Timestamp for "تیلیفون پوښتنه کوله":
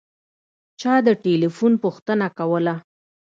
1.23-2.75